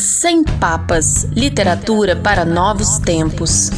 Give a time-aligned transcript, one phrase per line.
[0.00, 3.68] Sem Papas Literatura para Novos Tempos.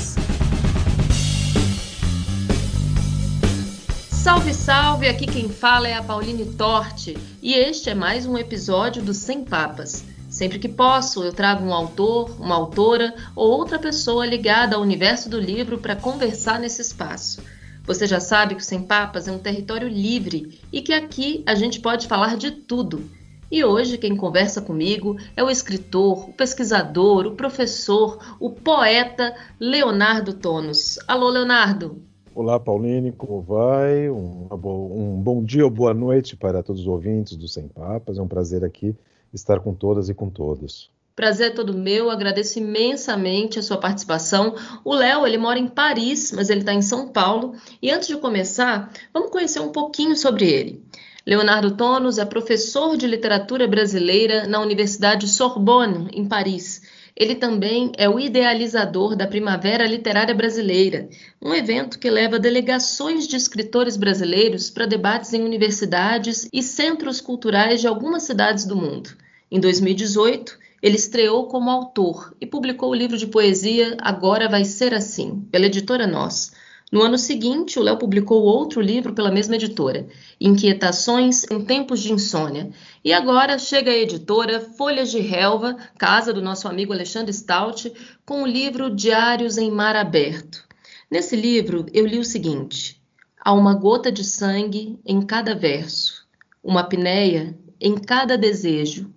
[4.08, 5.08] Salve, salve!
[5.08, 9.44] Aqui quem fala é a Pauline Torte e este é mais um episódio do Sem
[9.44, 10.04] Papas.
[10.30, 15.28] Sempre que posso, eu trago um autor, uma autora ou outra pessoa ligada ao universo
[15.28, 17.42] do livro para conversar nesse espaço.
[17.84, 21.56] Você já sabe que o Sem Papas é um território livre e que aqui a
[21.56, 23.10] gente pode falar de tudo
[23.52, 30.32] e hoje quem conversa comigo é o escritor, o pesquisador, o professor, o poeta Leonardo
[30.32, 30.98] Tonos.
[31.06, 32.00] Alô, Leonardo.
[32.34, 34.08] Olá, Pauline, como vai?
[34.08, 38.16] Um, um, bom dia ou boa noite para todos os ouvintes do Sem Papas.
[38.16, 38.96] É um prazer aqui
[39.34, 40.90] estar com todas e com todos.
[41.14, 44.54] Prazer é todo meu, agradeço imensamente a sua participação.
[44.82, 47.52] O Léo, ele mora em Paris, mas ele está em São Paulo.
[47.82, 50.82] E antes de começar, vamos conhecer um pouquinho sobre ele.
[51.24, 56.82] Leonardo Tonos é professor de literatura brasileira na Universidade Sorbonne, em Paris.
[57.14, 61.08] Ele também é o idealizador da Primavera Literária Brasileira,
[61.40, 67.80] um evento que leva delegações de escritores brasileiros para debates em universidades e centros culturais
[67.80, 69.10] de algumas cidades do mundo.
[69.48, 74.92] Em 2018, ele estreou como autor e publicou o livro de poesia Agora Vai Ser
[74.92, 76.50] Assim, pela editora Nós.
[76.92, 80.06] No ano seguinte, o Léo publicou outro livro pela mesma editora,
[80.38, 82.70] Inquietações em Tempos de Insônia.
[83.02, 87.90] E agora chega a editora Folhas de Relva, casa do nosso amigo Alexandre Stout,
[88.26, 90.68] com o livro Diários em Mar Aberto.
[91.10, 93.00] Nesse livro, eu li o seguinte:
[93.40, 96.26] Há uma gota de sangue em cada verso,
[96.62, 99.10] uma apneia em cada desejo,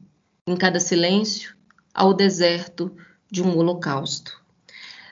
[0.48, 1.54] em cada silêncio,
[1.94, 2.96] ao deserto
[3.30, 4.45] de um holocausto.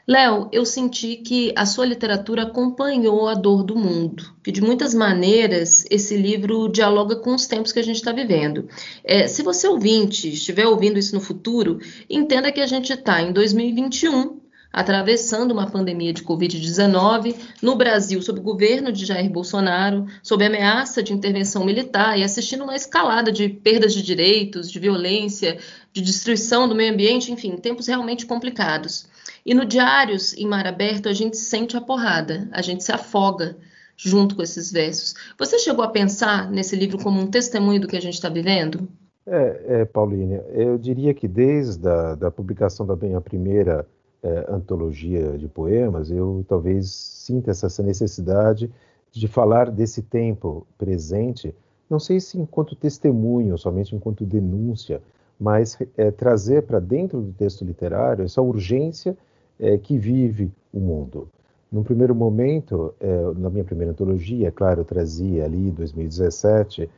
[0.05, 4.93] Léo, eu senti que a sua literatura acompanhou a dor do mundo, que de muitas
[4.93, 8.67] maneiras esse livro dialoga com os tempos que a gente está vivendo.
[9.01, 11.79] É, se você ouvinte estiver ouvindo isso no futuro,
[12.09, 14.41] entenda que a gente está em 2021,
[14.73, 21.03] atravessando uma pandemia de Covid-19 no Brasil sob o governo de Jair Bolsonaro, sob ameaça
[21.03, 25.59] de intervenção militar e assistindo uma escalada de perdas de direitos, de violência,
[25.93, 29.07] de destruição do meio ambiente, enfim, tempos realmente complicados.
[29.45, 33.55] E no Diários em Mar Aberto a gente sente a porrada, a gente se afoga
[33.95, 35.13] junto com esses versos.
[35.37, 38.87] Você chegou a pensar nesse livro como um testemunho do que a gente está vivendo?
[39.25, 43.87] É, é, Pauline, eu diria que desde a da publicação da minha primeira
[44.21, 48.69] é, antologia de poemas, eu talvez sinta essa necessidade
[49.11, 51.53] de falar desse tempo presente,
[51.89, 55.01] não sei se enquanto testemunho, somente enquanto denúncia,
[55.39, 59.17] mas é, trazer para dentro do texto literário essa urgência
[59.59, 61.27] é, que vive o mundo.
[61.71, 66.89] Num primeiro momento, é, na minha primeira antologia, claro, eu trazia ali, 2017,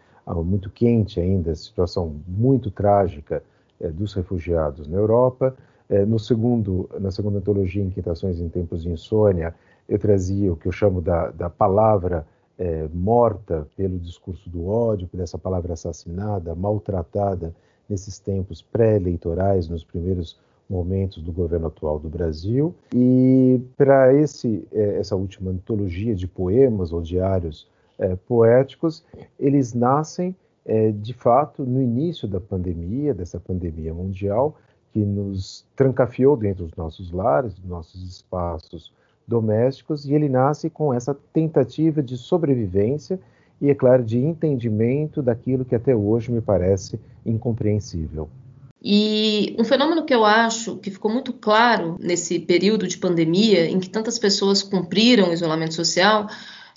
[0.44, 3.44] muito quente ainda, a situação muito trágica
[3.80, 5.56] é, dos refugiados na Europa.
[5.88, 9.54] É, no segundo, na segunda antologia, Inquietações em Tempos de Insônia,
[9.88, 12.26] eu trazia o que eu chamo da, da palavra
[12.58, 17.54] é, morta pelo discurso do ódio, por essa palavra assassinada, maltratada
[17.90, 20.38] nesses tempos pré-eleitorais, nos primeiros
[20.70, 22.74] momentos do governo atual do Brasil.
[22.94, 27.68] E para é, essa última antologia de poemas ou diários
[28.00, 29.04] é, poéticos,
[29.40, 30.36] eles nascem
[30.66, 34.58] é, de fato no início da pandemia, dessa pandemia mundial,
[34.92, 38.92] que nos trancafiou dentro dos nossos lares, dos nossos espaços
[39.28, 43.20] domésticos, e ele nasce com essa tentativa de sobrevivência
[43.62, 48.30] e, é claro, de entendimento daquilo que até hoje me parece incompreensível.
[48.88, 53.80] E um fenômeno que eu acho que ficou muito claro nesse período de pandemia, em
[53.80, 56.28] que tantas pessoas cumpriram o isolamento social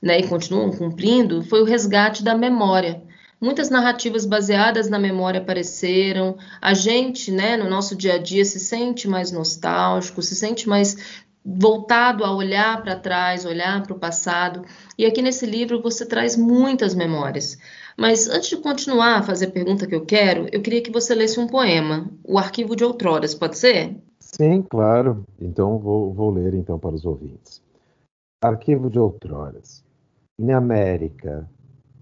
[0.02, 3.02] né, e continuam cumprindo, foi o resgate da memória.
[3.40, 6.36] Muitas narrativas baseadas na memória apareceram.
[6.60, 10.96] A gente, né, no nosso dia a dia, se sente mais nostálgico, se sente mais
[11.44, 14.64] voltado a olhar para trás, olhar para o passado.
[14.96, 17.58] E aqui nesse livro você traz muitas memórias.
[17.96, 21.14] Mas antes de continuar a fazer a pergunta que eu quero, eu queria que você
[21.14, 23.96] lesse um poema, O Arquivo de Outroras, pode ser?
[24.20, 25.24] Sim, claro.
[25.40, 27.62] Então vou, vou ler então para os ouvintes.
[28.40, 29.84] Arquivo de Outroras.
[30.38, 31.48] In America,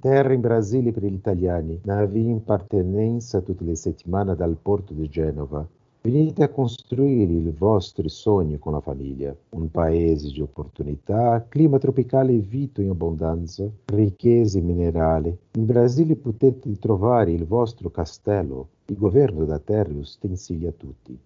[0.01, 5.09] terra in Brasile per gli italiani, navi in partenenza tutte le settimane dal porto di
[5.11, 5.67] Genova,
[6.07, 9.37] Venite a costruire i vostri sogni con la famiglia.
[9.57, 15.37] Un paese di opportunità, clima tropicale e vito in abbondanza, ricchezze minerali.
[15.57, 21.19] In Brasile potete trovare il vostro castello, il governo da terra utensili a tutti.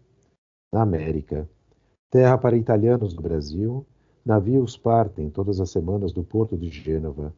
[0.71, 1.47] Na América,
[2.09, 3.85] terra para italianos do Brasil,
[4.23, 7.35] navios partem todas as semanas do porto de Gênova.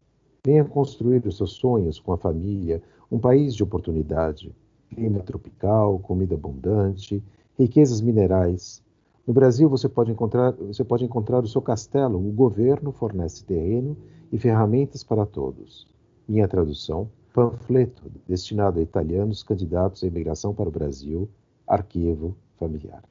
[0.46, 2.80] Venha construir os seus sonhos com a família,
[3.10, 4.54] um país de oportunidade
[4.94, 7.22] clima tropical, comida abundante
[7.58, 8.82] riquezas minerais.
[9.26, 12.18] No Brasil, você pode encontrar, você pode encontrar o seu castelo.
[12.18, 13.96] O governo fornece terreno
[14.32, 15.86] e ferramentas para todos.
[16.28, 21.28] Minha tradução: panfleto destinado a italianos candidatos à imigração para o Brasil,
[21.66, 23.02] arquivo familiar.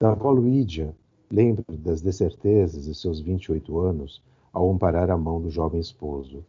[0.00, 0.94] Da Luídia,
[1.30, 4.22] lembro das decertezas de seus 28 anos
[4.52, 6.44] ao amparar a mão do jovem esposo.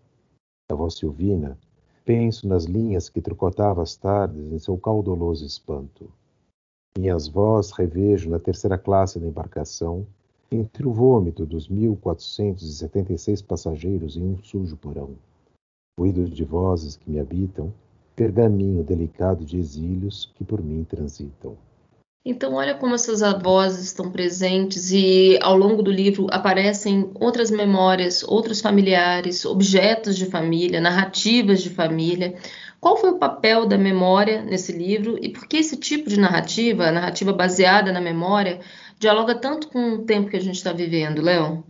[0.69, 1.57] Da avó Silvina,
[2.07, 6.09] penso nas linhas que tricotava às tardes em seu caudoloso espanto.
[6.97, 10.07] Minhas vozes revejo na terceira classe da embarcação,
[10.49, 15.15] entre o vômito dos 1476 passageiros em um sujo porão.
[15.99, 17.73] Ruídos de vozes que me habitam,
[18.15, 21.57] pergaminho delicado de exílios que por mim transitam.
[22.29, 28.21] Então, olha como essas vozes estão presentes e ao longo do livro aparecem outras memórias,
[28.21, 32.35] outros familiares, objetos de família, narrativas de família.
[32.81, 36.91] Qual foi o papel da memória nesse livro e por que esse tipo de narrativa,
[36.91, 38.59] narrativa baseada na memória,
[38.99, 41.63] dialoga tanto com o tempo que a gente está vivendo, Léo?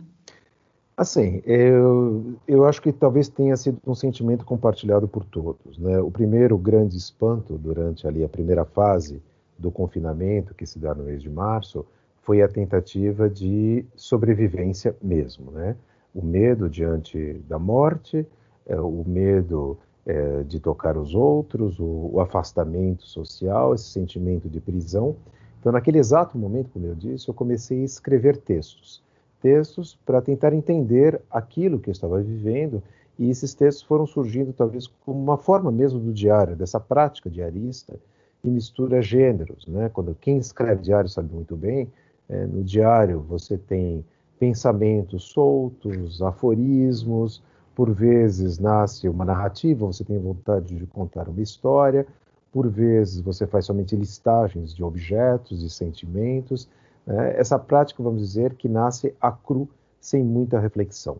[0.96, 5.78] Assim, eu, eu acho que talvez tenha sido um sentimento compartilhado por todos.
[5.78, 6.00] Né?
[6.00, 9.22] O primeiro grande espanto durante ali a primeira fase
[9.58, 11.84] do confinamento que se dá no mês de março
[12.22, 15.76] foi a tentativa de sobrevivência mesmo, né?
[16.14, 18.26] O medo diante da morte,
[18.66, 24.60] é, o medo é, de tocar os outros, o, o, afastamento social, esse sentimento de
[24.60, 25.16] prisão.
[25.58, 29.02] Então, naquele exato momento, como eu disse, eu comecei a escrever textos,
[29.40, 32.82] textos para tentar entender aquilo que eu estava vivendo.
[33.18, 37.98] E esses textos foram surgindo talvez como uma forma mesmo do diário, dessa prática diarista
[38.42, 39.66] e mistura gêneros.
[39.66, 39.88] Né?
[39.88, 41.90] Quando quem escreve diário sabe muito bem,
[42.28, 44.04] é, no diário você tem
[44.38, 47.42] pensamentos soltos, aforismos,
[47.74, 52.06] por vezes nasce uma narrativa, você tem vontade de contar uma história,
[52.52, 56.68] por vezes você faz somente listagens de objetos e sentimentos.
[57.06, 57.36] Né?
[57.36, 59.68] Essa prática, vamos dizer, que nasce a cru,
[60.00, 61.18] sem muita reflexão.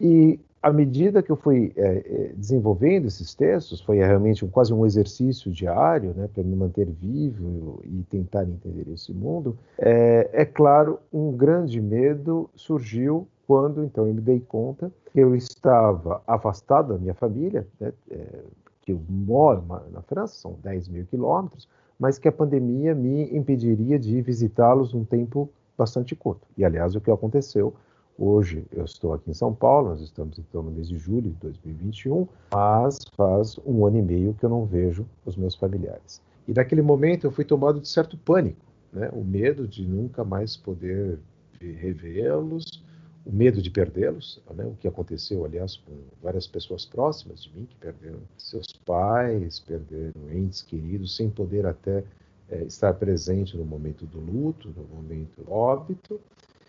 [0.00, 4.74] E à medida que eu fui é, é, desenvolvendo esses textos, foi realmente um, quase
[4.74, 9.56] um exercício diário, né, para me manter vivo e tentar entender esse mundo.
[9.78, 15.34] É, é, claro, um grande medo surgiu quando então eu me dei conta que eu
[15.34, 18.40] estava afastado da minha família, né, é,
[18.82, 21.68] que eu moro na França, são 10 mil quilômetros,
[21.98, 26.46] mas que a pandemia me impediria de visitá-los num tempo bastante curto.
[26.56, 27.74] E aliás, o que aconteceu
[28.22, 31.36] Hoje eu estou aqui em São Paulo, nós estamos então no mês de julho de
[31.36, 36.20] 2021, mas faz um ano e meio que eu não vejo os meus familiares.
[36.46, 38.60] E naquele momento eu fui tomado de certo pânico,
[38.92, 39.08] né?
[39.14, 41.18] o medo de nunca mais poder
[41.58, 42.84] revê-los,
[43.24, 44.66] o medo de perdê-los, né?
[44.66, 50.30] o que aconteceu, aliás, com várias pessoas próximas de mim que perderam seus pais, perderam
[50.30, 52.04] entes queridos, sem poder até
[52.50, 56.20] é, estar presente no momento do luto, no momento óbito.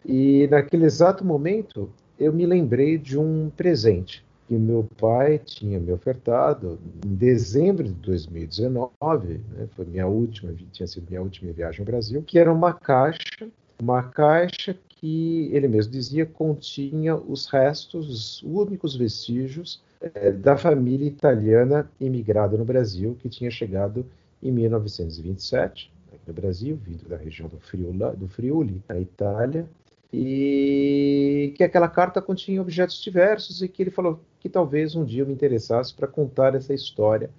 [0.06, 1.89] E naquele exato momento,
[2.19, 7.94] eu me lembrei de um presente que meu pai tinha me ofertado em dezembro de
[7.94, 12.74] 2019, né, foi minha última, tinha sido minha última viagem ao Brasil, que era uma
[12.74, 13.48] caixa,
[13.81, 21.07] uma caixa que ele mesmo dizia continha os restos, os únicos vestígios é, da família
[21.07, 24.06] italiana imigrada no Brasil, que tinha chegado
[24.44, 29.65] em 1927 aqui no Brasil, vindo da região do, Friuli, do Friuli, na Itália,
[30.13, 35.22] e que aquela carta continha objetos diversos e que ele falou que talvez um dia
[35.24, 37.30] eu me interessasse para contar essa história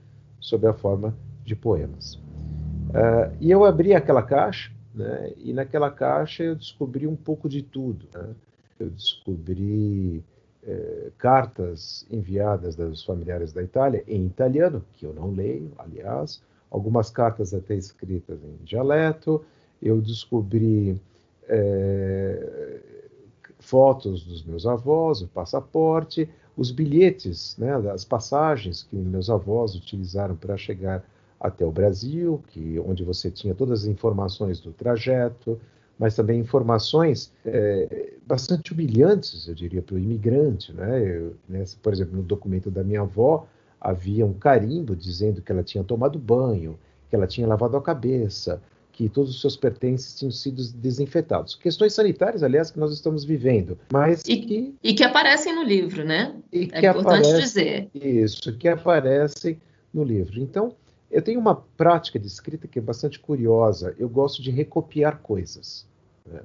[0.41, 1.15] sob a forma
[1.45, 2.15] de poemas.
[2.15, 7.63] Uh, e eu abri aquela caixa, né, e naquela caixa eu descobri um pouco de
[7.63, 8.07] tudo.
[8.15, 8.35] Né?
[8.79, 10.25] Eu descobri
[10.65, 17.11] eh, cartas enviadas dos familiares da Itália em italiano, que eu não leio, aliás, algumas
[17.11, 19.45] cartas até escritas em dialeto.
[19.81, 21.01] Eu descobri
[21.53, 22.81] é,
[23.59, 30.35] fotos dos meus avós, o passaporte, os bilhetes, né, as passagens que meus avós utilizaram
[30.35, 31.05] para chegar
[31.39, 35.61] até o Brasil, que onde você tinha todas as informações do trajeto,
[35.99, 40.73] mas também informações é, bastante humilhantes, eu diria, para o imigrante.
[40.73, 41.17] Né?
[41.17, 43.47] Eu, né, por exemplo, no documento da minha avó
[43.81, 46.79] havia um carimbo dizendo que ela tinha tomado banho,
[47.11, 51.55] que ela tinha lavado a cabeça, que todos os seus pertences tinham sido desinfetados.
[51.55, 56.05] Questões sanitárias, aliás, que nós estamos vivendo, mas e que e que aparecem no livro,
[56.05, 56.35] né?
[56.53, 59.59] E é importante aparece, dizer isso, que aparecem
[59.93, 60.39] no livro.
[60.39, 60.75] Então,
[61.11, 63.95] eu tenho uma prática de escrita que é bastante curiosa.
[63.99, 65.87] Eu gosto de recopiar coisas.
[66.31, 66.41] Né?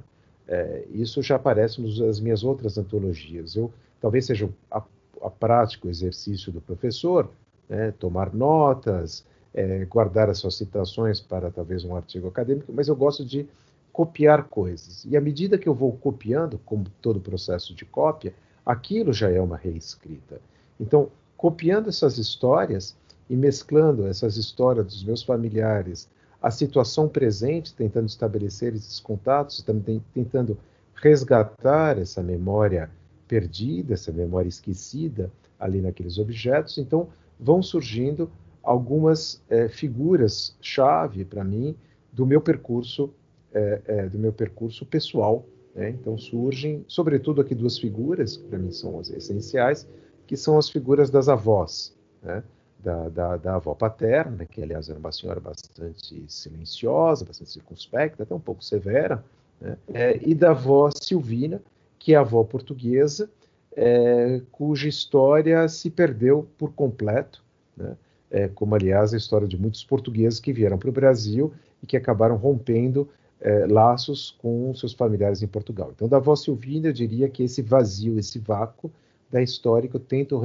[0.48, 3.56] É, isso já aparece nas minhas outras antologias.
[3.56, 4.82] Eu talvez seja a,
[5.22, 7.30] a prática, o exercício do professor,
[7.70, 7.94] né?
[7.98, 9.26] tomar notas,
[9.58, 13.50] é, guardar as suas citações para talvez um artigo acadêmico, mas eu gosto de
[13.92, 15.04] copiar coisas.
[15.04, 19.42] E à medida que eu vou copiando, como todo processo de cópia, aquilo já é
[19.42, 20.40] uma reescrita.
[20.80, 22.96] Então, copiando essas histórias
[23.28, 26.08] e mesclando essas histórias dos meus familiares,
[26.40, 30.56] a situação presente, tentando estabelecer esses contatos, também tentando
[30.94, 32.92] resgatar essa memória
[33.28, 37.08] perdida, essa memória esquecida ali naqueles objetos, então
[37.40, 38.30] vão surgindo
[38.68, 41.74] algumas é, figuras chave para mim
[42.12, 43.14] do meu percurso
[43.54, 45.46] é, é, do meu percurso pessoal.
[45.74, 45.92] Né?
[45.92, 49.88] Então surgem, sobretudo aqui duas figuras que para mim são as essenciais,
[50.28, 52.44] que são as figuras das avós, né?
[52.78, 58.36] da, da, da, avó paterna, que aliás era uma senhora bastante silenciosa, bastante circunspecta, até
[58.36, 59.24] um pouco severa,
[59.62, 59.78] né?
[59.94, 61.62] É, e da avó Silvina,
[61.98, 63.30] que é a avó portuguesa,
[64.52, 67.44] cuja história se perdeu por completo,
[67.76, 67.96] né?
[68.30, 71.98] É, como aliás a história de muitos portugueses que vieram para o Brasil e que
[71.98, 73.08] acabaram rompendo
[73.40, 75.92] é, laços com seus familiares em Portugal.
[75.96, 78.92] Então, da avó Silvina, eu diria que esse vazio, esse vácuo
[79.32, 80.42] da história que eu tento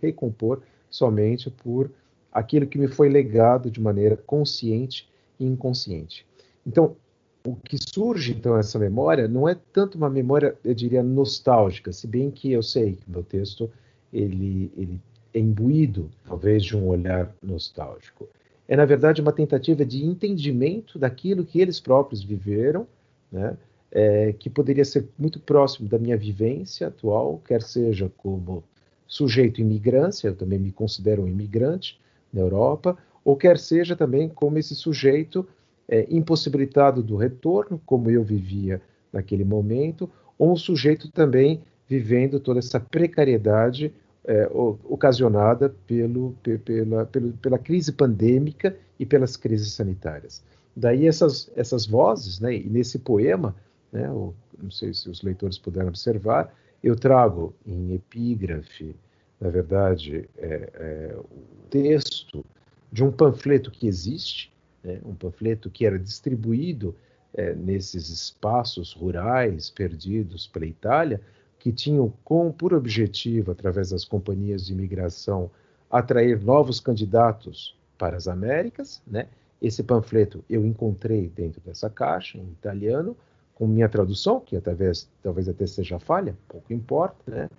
[0.00, 1.90] recompor somente por
[2.32, 5.08] aquilo que me foi legado de maneira consciente
[5.38, 6.26] e inconsciente.
[6.66, 6.96] Então,
[7.44, 12.06] o que surge então essa memória não é tanto uma memória, eu diria, nostálgica, se
[12.06, 13.70] bem que eu sei que meu texto
[14.12, 15.00] ele, ele
[15.38, 18.28] imbuído, talvez, de um olhar nostálgico.
[18.66, 22.86] É, na verdade, uma tentativa de entendimento daquilo que eles próprios viveram,
[23.30, 23.56] né?
[23.92, 28.62] É, que poderia ser muito próximo da minha vivência atual, quer seja como
[29.04, 31.98] sujeito imigrância, eu também me considero um imigrante
[32.32, 35.44] na Europa, ou quer seja também como esse sujeito
[35.88, 38.80] é, impossibilitado do retorno, como eu vivia
[39.12, 40.08] naquele momento,
[40.38, 43.92] ou um sujeito também vivendo toda essa precariedade
[44.24, 46.34] é, ocasionada pelo,
[46.64, 50.42] pela, pela, pela, crise pandêmica e pelas crises sanitárias.
[50.76, 53.54] Daí essas, essas vozes, né, e nesse poema,
[53.92, 58.94] né, não sei se os leitores puderam observar, eu trago em epígrafe,
[59.40, 62.44] na verdade, é, é, o texto
[62.92, 66.94] de um panfleto que existe, né, um panfleto que era distribuído
[67.32, 71.20] é, nesses espaços rurais perdidos pela Itália,
[71.60, 75.50] que tinham com por objetivo, através das companhias de imigração,
[75.90, 79.02] atrair novos candidatos para as Américas.
[79.06, 79.28] Né?
[79.60, 83.14] Esse panfleto eu encontrei dentro dessa caixa, em italiano,
[83.54, 87.22] com minha tradução, que talvez, talvez até seja falha, pouco importa.
[87.30, 87.50] Né?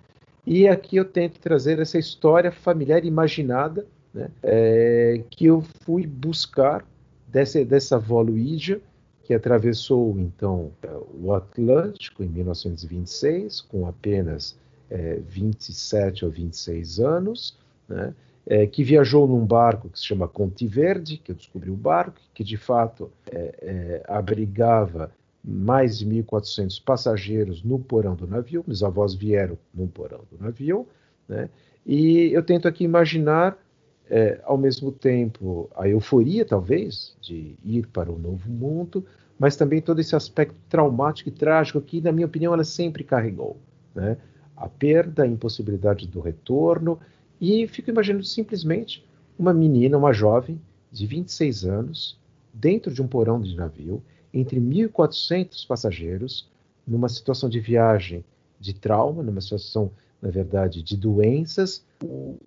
[0.44, 4.28] E aqui eu tento trazer essa história familiar imaginada né?
[4.42, 6.84] É, que eu fui buscar
[7.26, 8.80] dessa, dessa avó Luídia,
[9.22, 10.72] que atravessou então
[11.14, 14.56] o Atlântico em 1926, com apenas
[14.90, 17.56] é, 27 ou 26 anos,
[17.88, 18.14] né?
[18.46, 22.20] é, que viajou num barco que se chama Conte Verde, que eu descobri o barco,
[22.34, 25.12] que de fato é, é abrigava
[25.44, 30.86] mais de 1.400 passageiros no porão do navio, meus avós vieram no porão do navio,
[31.28, 31.48] né?
[31.84, 33.56] e eu tento aqui imaginar
[34.10, 39.04] é, ao mesmo tempo, a euforia, talvez, de ir para o novo mundo,
[39.38, 43.56] mas também todo esse aspecto traumático e trágico que, na minha opinião, ela sempre carregou.
[43.94, 44.16] Né?
[44.56, 46.98] A perda, a impossibilidade do retorno,
[47.40, 49.04] e fico imaginando simplesmente
[49.38, 52.18] uma menina, uma jovem de 26 anos,
[52.52, 56.48] dentro de um porão de navio, entre 1.400 passageiros,
[56.86, 58.24] numa situação de viagem
[58.60, 59.90] de trauma, numa situação,
[60.22, 62.38] na verdade, de doenças, o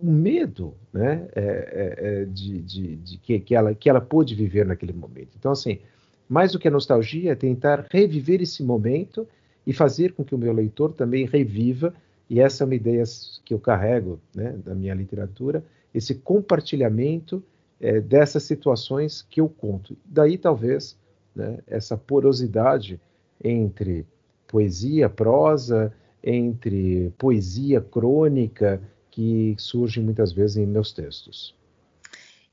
[0.00, 4.64] medo né, é, é, é, de, de, de, que, que, ela, que ela pôde viver
[4.64, 5.30] naquele momento.
[5.36, 5.80] Então, assim,
[6.28, 9.26] mais do que a nostalgia, é tentar reviver esse momento
[9.66, 11.92] e fazer com que o meu leitor também reviva,
[12.30, 13.02] e essa é uma ideia
[13.44, 17.42] que eu carrego né, da minha literatura, esse compartilhamento
[17.80, 19.96] é, dessas situações que eu conto.
[20.04, 20.96] Daí, talvez,
[21.34, 23.00] né, essa porosidade
[23.42, 24.06] entre
[24.46, 31.57] poesia, prosa, entre poesia crônica que surgem muitas vezes em meus textos.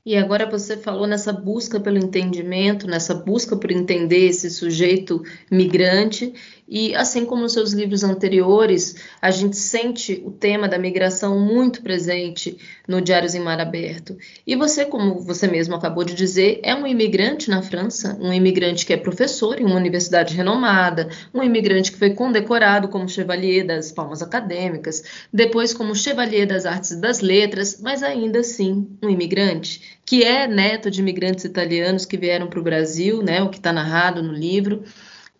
[0.06, 5.20] E agora você falou nessa busca pelo entendimento, nessa busca por entender esse sujeito
[5.50, 6.32] migrante,
[6.68, 11.82] e assim como nos seus livros anteriores, a gente sente o tema da migração muito
[11.82, 14.16] presente no Diários em Mar Aberto.
[14.46, 18.86] E você, como você mesmo acabou de dizer, é um imigrante na França, um imigrante
[18.86, 23.92] que é professor em uma universidade renomada, um imigrante que foi condecorado como Chevalier das
[23.92, 29.95] Palmas Acadêmicas, depois como Chevalier das Artes e das Letras, mas ainda assim um imigrante
[30.06, 33.72] que é neto de imigrantes italianos que vieram para o Brasil, né, o que está
[33.72, 34.84] narrado no livro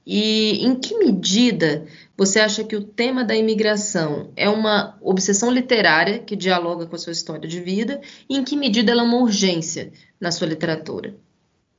[0.07, 1.85] E em que medida
[2.17, 6.99] você acha que o tema da imigração é uma obsessão literária que dialoga com a
[6.99, 8.01] sua história de vida?
[8.31, 11.15] E em que medida ela é uma urgência na sua literatura?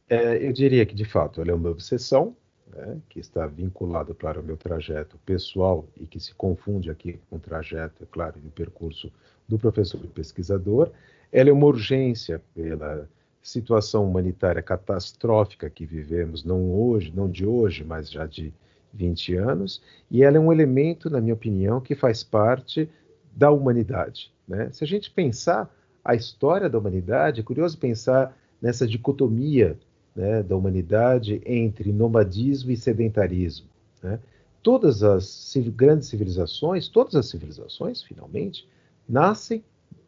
[0.10, 2.36] É, eu diria que, de fato, ela é uma obsessão,
[2.76, 7.38] né, que está vinculada, claro, ao meu trajeto pessoal e que se confunde aqui com
[7.38, 9.12] o trajeto, é claro, e o percurso
[9.48, 10.92] do professor e pesquisador.
[11.32, 13.08] Ela é uma urgência pela
[13.42, 18.54] situação humanitária catastrófica que vivemos, não hoje, não de hoje, mas já de
[18.94, 22.90] 20 anos, e ela é um elemento, na minha opinião, que faz parte
[23.34, 24.32] da humanidade.
[24.48, 24.70] Né?
[24.72, 29.78] Se a gente pensar a história da humanidade, é curioso pensar nessa dicotomia
[30.16, 33.68] né, da humanidade entre nomadismo e sedentarismo.
[34.02, 34.20] Né?
[34.64, 38.68] Todas as grandes civilizações, todas as civilizações, finalmente,
[39.08, 39.64] nascem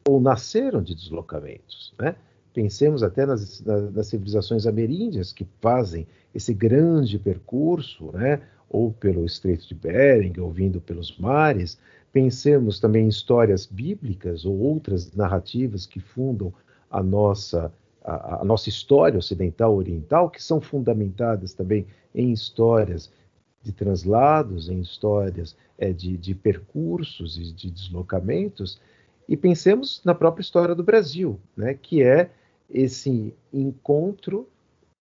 [0.09, 1.93] ou nasceram de deslocamentos.
[1.99, 2.15] Né?
[2.53, 8.41] Pensemos até nas, nas, civilizações ameríndias que fazem esse grande percurso, né?
[8.69, 11.77] ou pelo Estreito de Bering, ou vindo pelos mares.
[12.11, 16.51] Pensemos também em histórias bíblicas ou outras narrativas que fundam
[16.89, 17.71] a nossa,
[18.03, 21.85] a, a nossa história ocidental oriental, que são fundamentadas também
[22.15, 23.11] em histórias
[23.61, 28.79] de translados, em histórias é, de, de percursos e de deslocamentos,
[29.29, 32.31] e pensemos na própria história do Brasil, né, que é
[32.67, 34.49] esse encontro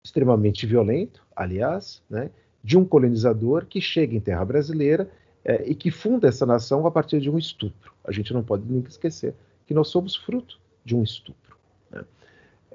[0.03, 2.31] extremamente violento, aliás, né,
[2.63, 5.11] de um colonizador que chega em terra brasileira
[5.45, 7.93] é, e que funda essa nação a partir de um estupro.
[8.03, 9.35] A gente não pode nunca esquecer
[9.67, 11.59] que nós somos fruto de um estupro.
[11.91, 12.05] Né?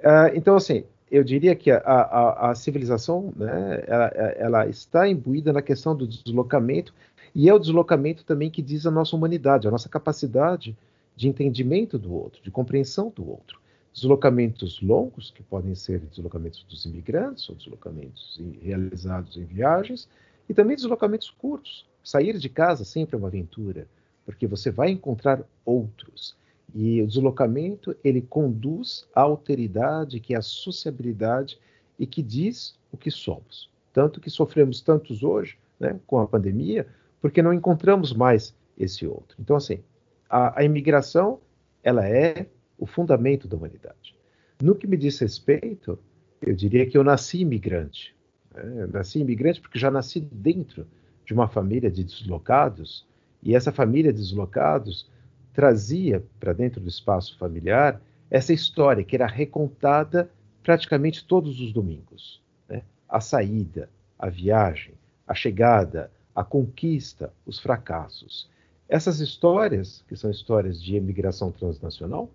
[0.03, 4.05] É, então, assim, eu diria que a, a, a civilização né, ela,
[4.37, 6.93] ela, está imbuída na questão do deslocamento,
[7.33, 10.77] e é o deslocamento também que diz a nossa humanidade, a nossa capacidade
[11.19, 13.59] de entendimento do outro, de compreensão do outro
[13.93, 20.07] deslocamentos longos, que podem ser deslocamentos dos imigrantes ou deslocamentos realizados em viagens,
[20.47, 21.85] e também deslocamentos curtos.
[22.01, 23.87] Sair de casa sempre é uma aventura,
[24.25, 26.37] porque você vai encontrar outros.
[26.73, 31.59] E o deslocamento, ele conduz à alteridade, que é a sociabilidade
[31.97, 33.69] e que diz o que somos.
[33.91, 36.87] Tanto que sofremos tantos hoje, né, com a pandemia,
[37.19, 39.35] porque não encontramos mais esse outro.
[39.39, 39.81] Então, assim,
[40.29, 41.39] a, a imigração,
[41.83, 42.45] ela é
[42.77, 44.15] o fundamento da humanidade.
[44.61, 45.97] No que me diz respeito,
[46.41, 48.15] eu diria que eu nasci imigrante.
[48.53, 48.83] Né?
[48.83, 50.87] Eu nasci imigrante porque já nasci dentro
[51.25, 53.07] de uma família de deslocados,
[53.41, 55.09] e essa família de deslocados
[55.53, 60.29] trazia para dentro do espaço familiar essa história que era recontada
[60.63, 62.41] praticamente todos os domingos.
[62.67, 62.83] Né?
[63.07, 64.93] A saída, a viagem,
[65.27, 68.49] a chegada, a conquista, os fracassos.
[68.89, 72.27] Essas histórias, que são histórias de emigração transnacional,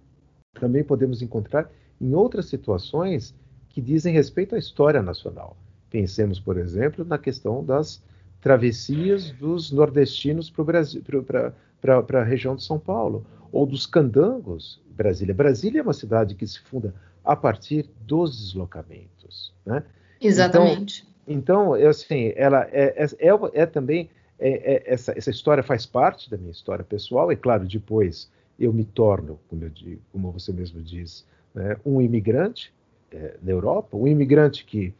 [0.54, 1.68] também podemos encontrar
[2.00, 3.34] em outras situações
[3.68, 5.56] que dizem respeito à história nacional.
[5.90, 8.00] Pensemos, por exemplo, na questão das
[8.40, 15.34] travessias dos nordestinos para a região de São Paulo, ou dos candangos, Brasília.
[15.34, 19.52] Brasília é uma cidade que se funda a partir dos deslocamentos.
[19.66, 19.82] Né?
[20.20, 21.04] Exatamente.
[21.26, 25.86] Então, então assim, ela é, é, é, é também é, é, essa, essa história faz
[25.86, 30.52] parte da minha história pessoal, e claro, depois eu me torno, como, digo, como você
[30.52, 32.72] mesmo diz, né, um imigrante
[33.10, 34.92] é, na Europa, um imigrante que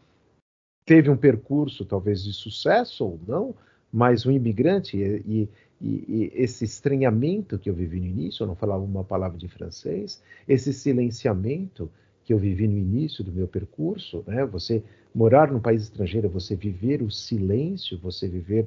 [0.85, 3.55] teve um percurso talvez de sucesso ou não,
[3.93, 5.49] mas um imigrante e,
[5.81, 9.49] e, e, esse estranhamento que eu vivi no início, eu não falava uma palavra de
[9.49, 11.91] francês, esse silenciamento
[12.25, 14.45] que eu vivi no início do meu percurso, né?
[14.47, 14.83] Você
[15.15, 18.67] morar num país estrangeiro, você viver o silêncio, você viver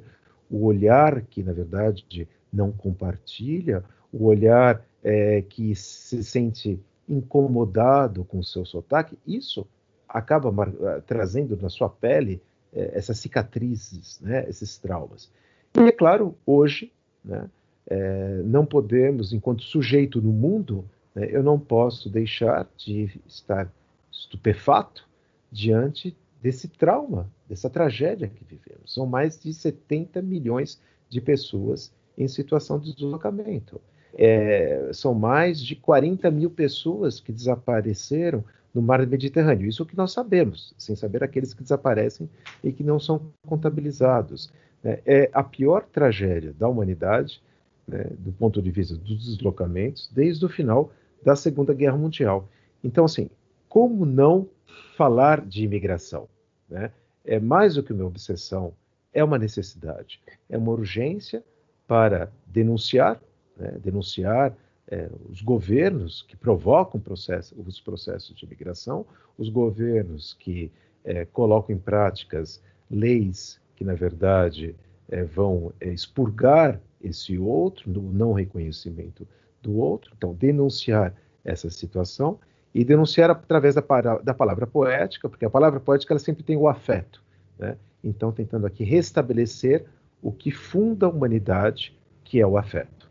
[0.50, 8.38] o olhar que na verdade não compartilha, o olhar é, que se sente incomodado com
[8.38, 9.66] o seu sotaque, isso
[10.08, 12.40] acaba eh, trazendo na sua pele
[12.72, 15.30] é, essas cicatrizes, né, esses traumas.
[15.76, 16.92] E é claro, hoje,
[17.24, 17.48] né,
[17.86, 20.84] é, não podemos, enquanto sujeito no mundo,
[21.14, 23.70] né, eu não posso deixar de estar
[24.10, 25.06] estupefato
[25.50, 28.92] diante desse trauma, dessa tragédia que vivemos.
[28.94, 33.80] São mais de 70 milhões de pessoas em situação de deslocamento.
[34.14, 39.68] É, são mais de 40 mil pessoas que desapareceram no mar Mediterrâneo.
[39.68, 42.28] Isso é o que nós sabemos, sem saber aqueles que desaparecem
[42.62, 44.52] e que não são contabilizados.
[44.84, 47.42] É, é a pior tragédia da humanidade,
[47.86, 50.92] né, do ponto de vista dos deslocamentos, desde o final
[51.24, 52.48] da Segunda Guerra Mundial.
[52.82, 53.28] Então, assim,
[53.68, 54.48] como não
[54.96, 56.28] falar de imigração?
[56.68, 56.92] Né?
[57.24, 58.72] É mais do que uma obsessão,
[59.12, 61.44] é uma necessidade, é uma urgência
[61.86, 63.20] para denunciar
[63.58, 69.04] né, denunciar é, os governos que provocam processo, os processos de imigração,
[69.36, 70.70] os governos que
[71.04, 74.74] é, colocam em práticas leis que na verdade
[75.08, 79.26] é, vão é, expurgar esse outro, no não reconhecimento
[79.62, 82.38] do outro, então denunciar essa situação
[82.74, 83.82] e denunciar através da,
[84.22, 87.22] da palavra poética, porque a palavra poética ela sempre tem o afeto,
[87.58, 87.76] né?
[88.02, 89.84] Então tentando aqui restabelecer
[90.22, 93.08] o que funda a humanidade, que é o afeto.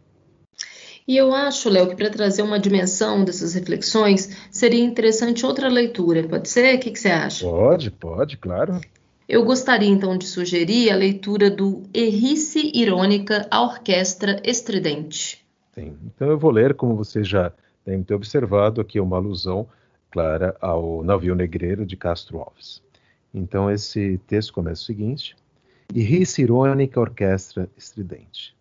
[1.07, 6.27] E eu acho, Léo, que para trazer uma dimensão dessas reflexões, seria interessante outra leitura.
[6.27, 6.75] Pode ser?
[6.75, 7.45] O que, que você acha?
[7.45, 8.81] Pode, pode, claro.
[9.27, 15.45] Eu gostaria então de sugerir a leitura do Errice Irônica à Orquestra Estridente.
[15.73, 17.53] Sim, então eu vou ler, como você já
[17.87, 19.65] deve ter observado, aqui uma alusão
[20.11, 22.83] clara ao navio negreiro de Castro Alves.
[23.33, 25.37] Então esse texto começa o seguinte:
[25.95, 28.55] Errice Irônica à Orquestra Estridente.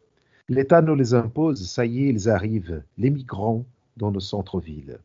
[0.49, 3.65] L'État nous les impose, ça y est, ils arrivent, les migrants
[3.97, 5.01] dans nos centres-villes.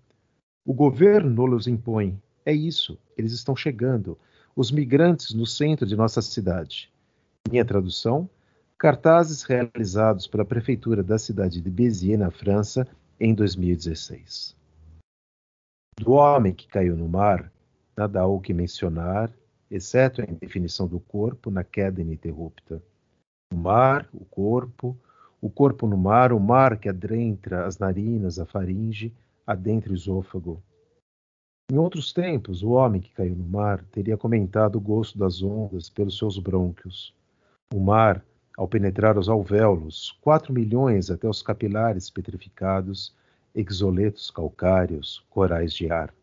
[0.64, 4.16] O governo nos impõe, é isso, eles estão chegando
[4.56, 6.92] os migrantes no centro de nossa cidade.
[7.50, 8.30] Minha tradução:
[8.78, 12.88] cartazes realizados pela prefeitura da cidade de Béziers, na França,
[13.22, 14.58] em 2016.
[16.00, 17.54] Do homem que caiu no mar,
[17.96, 19.32] nada há o que mencionar,
[19.70, 22.82] exceto a indefinição do corpo na queda ininterrupta.
[23.54, 24.98] O mar, o corpo,
[25.40, 29.14] o corpo no mar, o mar que adentra as narinas, a faringe,
[29.46, 30.60] adentra o esôfago.
[31.72, 35.92] Em outros tempos, o homem que caiu no mar teria comentado o gosto das ondas
[35.92, 37.14] pelos seus brônquios.
[37.72, 38.26] O mar,
[38.58, 43.14] ao penetrar os alvéolos, quatro milhões até os capilares petrificados,
[43.54, 46.14] exoletos calcários, corais de ar.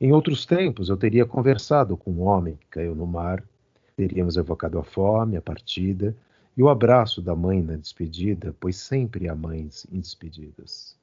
[0.00, 3.42] Em outros tempos, eu teria conversado com o homem que caiu no mar,
[3.96, 6.16] teríamos evocado a fome, a partida
[6.56, 10.96] e o abraço da mãe na despedida, pois sempre há mães em despedidas.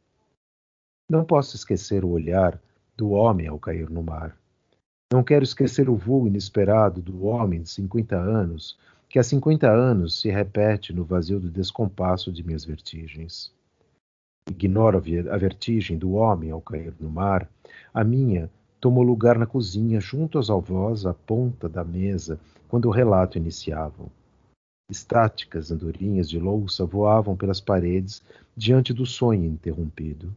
[1.10, 2.62] Não posso esquecer o olhar
[2.96, 4.38] do homem ao cair no mar.
[5.12, 8.78] Não quero esquecer o voo inesperado do homem de 50 anos,
[9.12, 13.52] que há 50 anos se repete no vazio do descompasso de minhas vertigens.
[14.50, 17.50] Ignoro a vertigem do homem ao cair no mar.
[17.94, 22.92] A minha tomou lugar na cozinha, junto aos alvós, à ponta da mesa, quando o
[22.92, 24.06] relato iniciava.
[24.90, 28.24] Estáticas andorinhas de louça voavam pelas paredes
[28.56, 30.34] diante do sonho interrompido.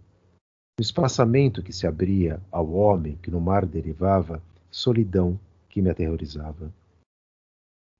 [0.76, 6.72] No espaçamento que se abria ao homem que no mar derivava, solidão que me aterrorizava.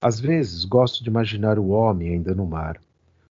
[0.04, 2.78] Às vezes gosto de imaginar o homem ainda no mar,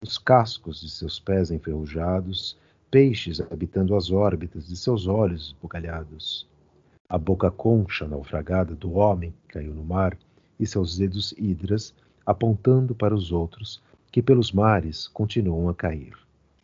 [0.03, 2.57] os cascos de seus pés enferrujados,
[2.91, 6.49] peixes habitando as órbitas de seus olhos esbugalhados,
[7.11, 10.17] a boca concha naufragada do homem que caiu no mar
[10.59, 11.93] e seus dedos hidras
[12.25, 16.15] apontando para os outros que pelos mares continuam a cair.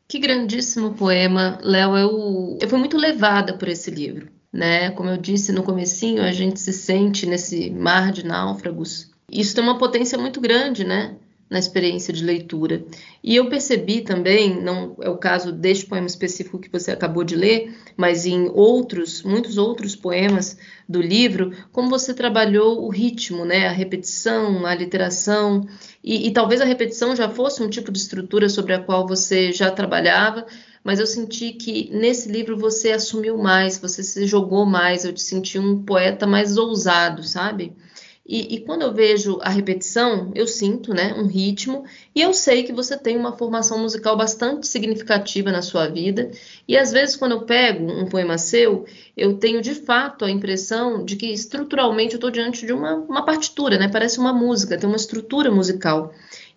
[0.09, 1.95] Que grandíssimo poema, Léo.
[1.99, 4.91] Eu, eu fui muito levada por esse livro, né?
[4.93, 9.11] Como eu disse no comecinho, a gente se sente nesse mar de náufragos.
[9.31, 11.17] Isso tem uma potência muito grande, né?
[11.51, 12.85] na experiência de leitura.
[13.25, 17.35] E eu percebi também, não é o caso deste poema específico que você acabou de
[17.35, 23.67] ler, mas em outros, muitos outros poemas do livro, como você trabalhou o ritmo, né,
[23.67, 25.67] a repetição, a literação,
[26.05, 29.51] e, e talvez a repetição já fosse um tipo de estrutura sobre a qual você
[29.51, 30.47] já trabalhava,
[30.85, 35.23] mas eu senti que nesse livro você assumiu mais, você se jogou mais, eu te
[35.23, 37.75] senti um poeta mais ousado, sabe?
[38.29, 42.63] E, e, quando eu vejo a repetição, eu sinto né, um ritmo, e eu sei
[42.63, 46.31] que você tem uma formação musical bastante significativa na sua vida.
[46.69, 48.85] E às vezes, quando eu pego um poema seu,
[49.17, 53.25] eu tenho de fato a impressão de que estruturalmente eu estou diante de uma, uma
[53.25, 53.89] partitura, né?
[53.89, 56.13] Parece uma música, tem uma estrutura musical.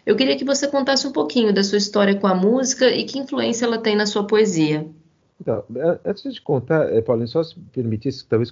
[0.05, 3.17] Eu queria que você contasse um pouquinho da sua história com a música e que
[3.17, 4.89] influência ela tem na sua poesia.
[5.39, 5.63] Então,
[6.05, 8.51] antes de contar, eh, Paulinho, só se permitisse talvez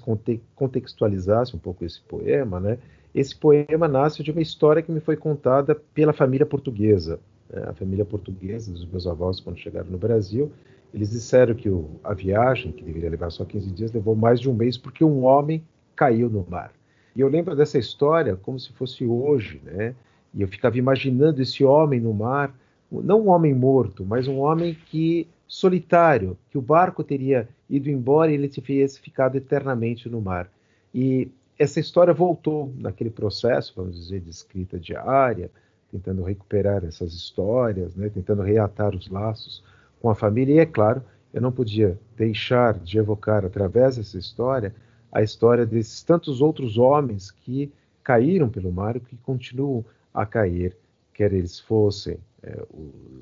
[0.55, 2.79] contextualizasse um pouco esse poema, né?
[3.13, 7.19] Esse poema nasce de uma história que me foi contada pela família portuguesa.
[7.50, 7.63] Né?
[7.67, 10.52] A família portuguesa dos meus avós, quando chegaram no Brasil,
[10.93, 14.50] eles disseram que o, a viagem, que deveria levar só 15 dias, levou mais de
[14.50, 15.63] um mês porque um homem
[15.95, 16.72] caiu no mar.
[17.15, 19.95] E eu lembro dessa história como se fosse hoje, né?
[20.34, 22.56] E eu ficava imaginando esse homem no mar,
[22.91, 28.32] não um homem morto, mas um homem que solitário, que o barco teria ido embora
[28.32, 30.50] e ele tivesse ficado eternamente no mar.
[30.93, 35.52] E essa história voltou naquele processo, vamos dizer, de escrita diária,
[35.91, 39.62] tentando recuperar essas histórias, né, tentando reatar os laços
[40.02, 40.56] com a família.
[40.56, 44.74] E é claro, eu não podia deixar de evocar através dessa história
[45.12, 47.72] a história desses tantos outros homens que
[48.04, 50.78] caíram pelo mar e que continuam a cair,
[51.13, 52.63] quer eles fossem é,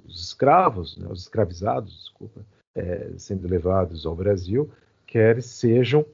[0.06, 2.41] os escravos, né, os escravizados, desculpa,
[2.76, 4.69] é, sendo levados ao Brasil,
[5.08, 6.06] quer sejam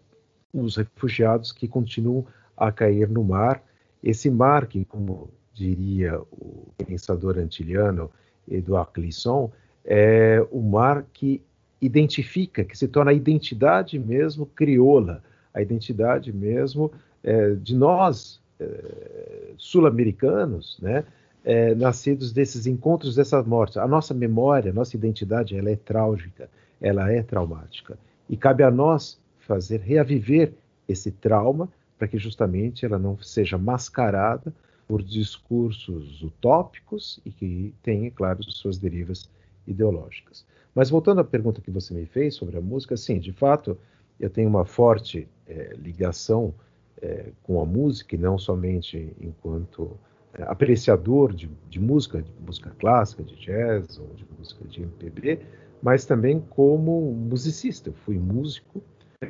[0.54, 3.63] os refugiados que continuam a cair no mar.
[4.04, 8.12] Esse mar que, como diria o pensador antiliano
[8.50, 9.52] Edouard Clisson,
[9.86, 11.42] é o mar que
[11.82, 15.22] identifica, que se torna a identidade mesmo crioula,
[15.54, 16.92] a identidade mesmo
[17.24, 21.04] é, de nós é, sul-americanos, né,
[21.44, 23.78] é, nascidos desses encontros, dessas mortes.
[23.78, 26.50] A nossa memória, a nossa identidade, ela é trágica,
[26.82, 27.98] ela é traumática.
[28.30, 30.54] E cabe a nós fazer reaviver
[30.88, 34.54] esse trauma para que justamente ela não seja mascarada
[34.88, 39.30] por discursos utópicos e que tenha, claro, suas derivas
[39.66, 40.46] ideológicas.
[40.76, 43.78] Mas voltando à pergunta que você me fez sobre a música, sim, de fato,
[44.20, 46.54] eu tenho uma forte é, ligação
[47.02, 49.98] é, com a música, e não somente enquanto
[50.34, 55.40] é, apreciador de, de, música, de música clássica, de jazz ou de música de MPB,
[55.82, 57.90] mas também como musicista.
[57.90, 58.82] Eu fui músico,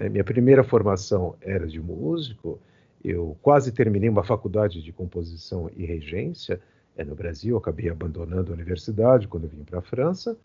[0.10, 2.60] minha primeira formação era de músico,
[3.04, 6.60] eu quase terminei uma faculdade de composição e regência
[6.96, 10.38] é, no Brasil, acabei abandonando a universidade quando vim para a França,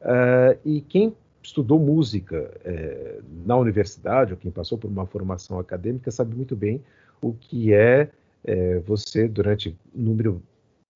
[0.00, 6.10] uh, e quem estudou música é, na universidade, ou quem passou por uma formação acadêmica,
[6.10, 6.82] sabe muito bem
[7.20, 8.08] o que é,
[8.44, 10.42] é você, durante um número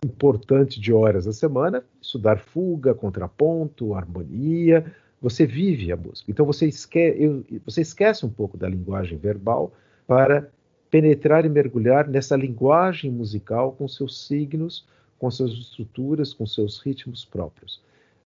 [0.04, 6.30] importante de horas a semana, estudar fuga, contraponto, harmonia, você vive a música.
[6.30, 6.70] Então você,
[7.16, 9.72] eu, você esquece um pouco da linguagem verbal
[10.06, 10.48] para
[10.90, 14.86] penetrar e mergulhar nessa linguagem musical com seus signos,
[15.18, 17.82] com suas estruturas, com seus ritmos próprios.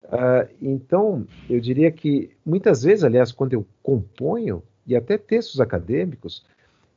[0.05, 6.45] Uh, então, eu diria que muitas vezes, aliás, quando eu componho, e até textos acadêmicos,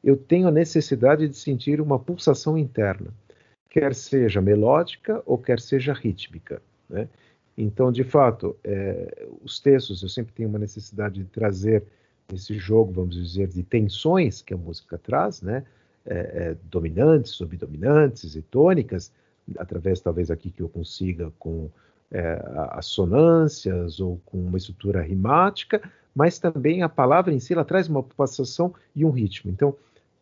[0.03, 3.13] eu tenho a necessidade de sentir uma pulsação interna,
[3.69, 6.61] quer seja melódica ou quer seja rítmica.
[6.89, 7.07] Né?
[7.57, 11.83] Então, de fato, é, os textos eu sempre tenho uma necessidade de trazer
[12.33, 15.63] esse jogo, vamos dizer, de tensões que a música traz, né?
[16.05, 19.11] É, é, dominantes, subdominantes e tônicas,
[19.57, 21.69] através talvez aqui que eu consiga com
[22.11, 25.81] é, as sonâncias ou com uma estrutura rimática,
[26.13, 29.49] mas também a palavra em si ela traz uma pulsação e um ritmo.
[29.49, 29.75] Então,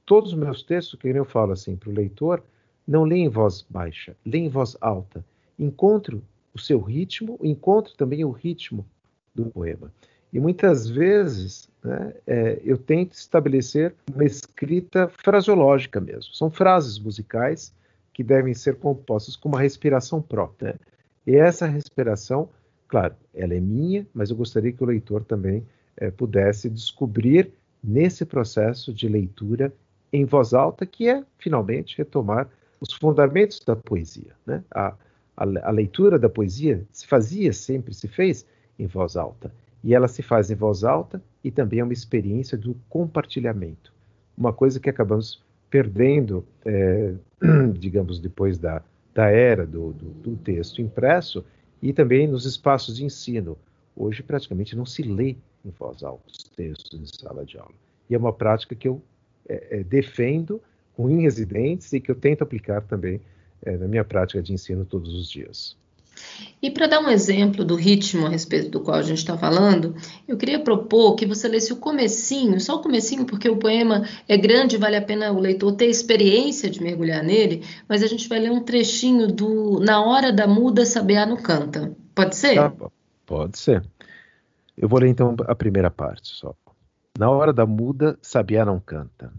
[0.05, 2.43] todos os meus textos, que eu falo assim para o leitor,
[2.87, 5.25] não leia em voz baixa, leia em voz alta.
[5.57, 6.21] Encontre
[6.53, 8.85] o seu ritmo, encontre também o ritmo
[9.33, 9.91] do poema.
[10.33, 16.33] E muitas vezes né, é, eu tento estabelecer uma escrita fraseológica mesmo.
[16.33, 17.73] São frases musicais
[18.13, 20.73] que devem ser compostas com uma respiração própria.
[20.73, 20.79] Né?
[21.27, 22.49] E essa respiração,
[22.87, 25.65] claro, ela é minha, mas eu gostaria que o leitor também
[25.97, 27.51] é, pudesse descobrir
[27.83, 29.73] nesse processo de leitura
[30.13, 34.33] em voz alta, que é finalmente retomar os fundamentos da poesia.
[34.45, 34.63] Né?
[34.71, 34.93] A,
[35.35, 38.45] a, a leitura da poesia se fazia sempre, se fez
[38.77, 39.51] em voz alta.
[39.83, 43.91] E ela se faz em voz alta e também é uma experiência do compartilhamento.
[44.37, 47.13] Uma coisa que acabamos perdendo, é,
[47.77, 51.43] digamos, depois da, da era do, do, do, texto impresso
[51.81, 53.57] e também nos espaços de ensino.
[53.95, 57.73] Hoje praticamente não se lê em voz alta os textos em sala de aula.
[58.09, 59.01] E é uma prática que eu
[59.47, 60.61] é, é, defendo
[60.93, 61.07] com
[61.47, 63.21] dentes e que eu tento aplicar também
[63.63, 65.75] é, na minha prática de ensino todos os dias.
[66.61, 69.95] E para dar um exemplo do ritmo a respeito do qual a gente está falando,
[70.27, 74.37] eu queria propor que você lesse o comecinho, só o comecinho, porque o poema é
[74.37, 78.39] grande, vale a pena o leitor ter experiência de mergulhar nele, mas a gente vai
[78.39, 81.95] ler um trechinho do Na Hora da Muda Sabiá no Canta.
[82.13, 82.55] Pode ser?
[82.55, 82.73] Tá,
[83.25, 83.83] pode ser.
[84.77, 86.55] Eu vou ler então a primeira parte só.
[87.17, 89.31] Na hora da muda, Sabiá não canta.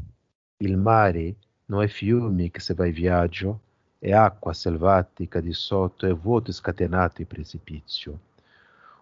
[0.60, 1.36] Il mare
[1.68, 3.60] não é fiume que se vai viaggio,
[4.02, 8.20] é acqua selvática de sotto, é vuoto escatenato e precipício.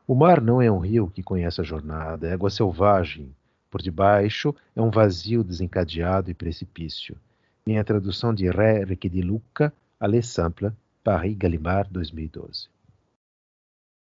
[0.07, 3.35] O mar não é um rio que conhece a jornada, é água selvagem.
[3.71, 7.17] Por debaixo é um vazio desencadeado e precipício.
[7.65, 12.69] Minha tradução de Ré de Luca, Alê Sampla, Paris Gallimard 2012.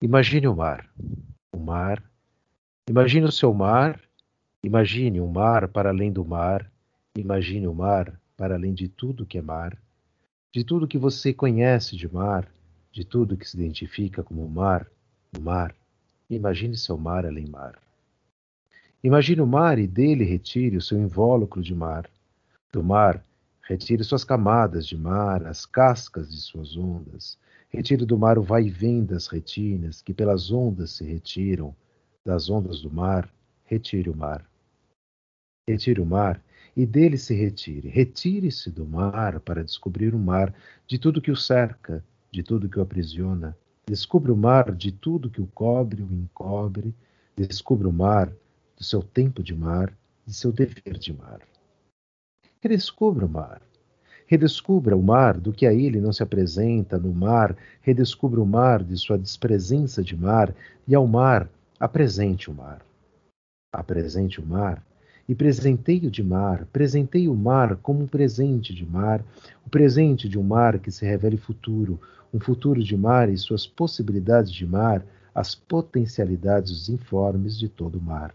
[0.02, 0.90] Imagine o mar.
[1.54, 2.04] O mar.
[2.90, 4.02] Imagine o seu mar.
[4.62, 6.70] Imagine um mar para além do mar.
[7.16, 9.78] Imagine o mar para além de tudo que é mar
[10.54, 12.48] de tudo que você conhece de mar,
[12.92, 14.88] de tudo que se identifica como mar,
[15.36, 15.76] o mar.
[16.30, 17.82] Imagine seu mar além mar.
[19.04, 22.08] Imagine o mar e dele retire o seu invólucro de mar.
[22.72, 23.26] Do mar,
[23.64, 27.36] retire suas camadas de mar, as cascas de suas ondas.
[27.70, 31.76] Retire do mar o vai e vem das retinas, que pelas ondas se retiram.
[32.24, 33.28] Das ondas do mar,
[33.66, 34.46] retire o mar.
[35.68, 36.40] Retire o mar
[36.76, 37.88] e dele se retire.
[37.88, 40.54] Retire-se do mar para descobrir o mar
[40.88, 43.56] de tudo que o cerca, de tudo que o aprisiona.
[43.86, 46.94] Descubra o mar de tudo que o cobre o encobre.
[47.36, 48.32] Descubra o mar
[48.78, 49.94] do seu tempo de mar,
[50.26, 51.42] de seu dever de mar.
[52.60, 53.62] Redescubra o mar.
[54.26, 58.82] Redescubra o mar do que a ele não se apresenta no mar, redescubra o mar
[58.82, 60.56] de sua despresença de mar,
[60.88, 62.82] e ao mar apresente o mar.
[63.72, 64.82] Apresente o mar
[65.28, 69.24] e presenteio de mar, presenteie o mar como um presente de mar,
[69.66, 72.00] o presente de um mar que se revele futuro,
[72.34, 78.02] um futuro de mar e suas possibilidades de mar, as potencialidades informes de todo o
[78.02, 78.34] mar.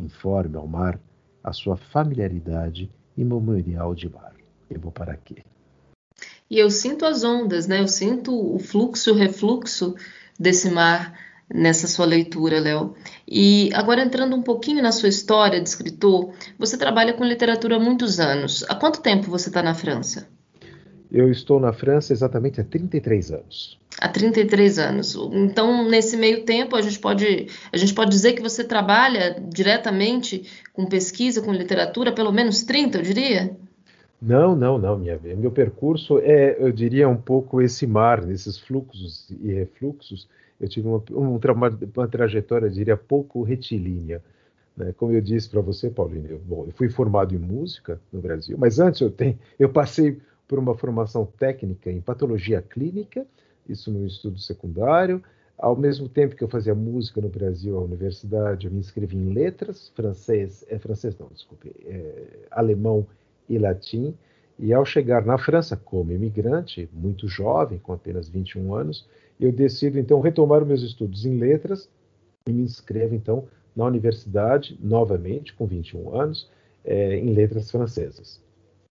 [0.00, 0.98] Informe ao mar
[1.42, 4.34] a sua familiaridade e memorial de mar.
[4.68, 5.42] Eu vou para aqui.
[6.50, 7.80] E eu sinto as ondas, né?
[7.80, 9.94] Eu sinto o fluxo, o refluxo
[10.38, 12.94] desse mar nessa sua leitura, Léo.
[13.26, 17.80] E agora entrando um pouquinho na sua história de escritor, você trabalha com literatura há
[17.80, 18.64] muitos anos.
[18.68, 20.28] Há quanto tempo você está na França?
[21.10, 23.78] Eu estou na França exatamente há 33 anos.
[23.98, 25.16] Há 33 anos.
[25.32, 30.44] Então, nesse meio tempo, a gente pode, a gente pode dizer que você trabalha diretamente
[30.72, 33.56] com pesquisa, com literatura, pelo menos 30, eu diria?
[34.20, 34.98] Não, não, não.
[34.98, 40.28] Minha, meu percurso é, eu diria, um pouco esse mar, nesses fluxos e refluxos
[40.60, 44.22] eu tive uma, uma, uma trajetória, eu diria, pouco retilínea.
[44.76, 44.92] Né?
[44.96, 48.56] Como eu disse para você, Paulinho, eu, bom, eu fui formado em música no Brasil,
[48.58, 53.26] mas antes eu, tenho, eu passei por uma formação técnica em patologia clínica,
[53.68, 55.22] isso no estudo secundário.
[55.56, 59.32] Ao mesmo tempo que eu fazia música no Brasil, à universidade, eu me inscrevi em
[59.32, 63.06] letras, francês, é francês não, desculpe, é, alemão
[63.48, 64.14] e latim.
[64.58, 69.06] E ao chegar na França como imigrante, muito jovem, com apenas 21 anos,
[69.38, 71.88] eu decido então retomar meus estudos em letras
[72.46, 76.50] e me inscrevo então na universidade, novamente, com 21 anos,
[76.84, 78.42] é, em letras francesas.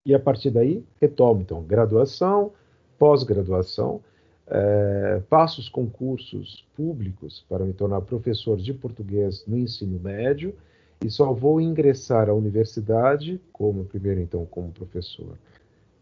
[0.05, 2.51] E a partir daí, retomo então graduação,
[2.99, 4.01] pós-graduação,
[4.47, 10.53] é, passo os concursos públicos para me tornar professor de português no ensino médio
[11.03, 15.37] e só vou ingressar à universidade como primeiro então como professor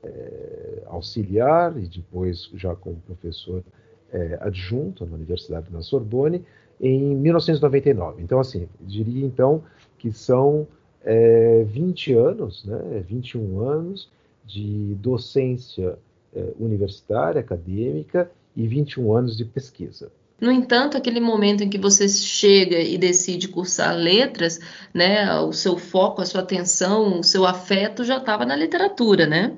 [0.04, 3.64] é, auxiliar e depois já como professor
[4.12, 6.44] é, adjunto na Universidade da Sorbonne
[6.80, 8.22] em 1999.
[8.22, 9.64] Então, assim, diria então
[9.98, 10.68] que são
[11.04, 14.10] é, 20 anos, né, 21 anos
[14.46, 15.98] de docência
[16.36, 20.12] é, universitária, acadêmica e 21 anos de pesquisa.
[20.42, 24.60] No entanto, aquele momento em que você chega e decide cursar letras,
[24.92, 29.56] né, o seu foco, a sua atenção, o seu afeto já estava na literatura, né?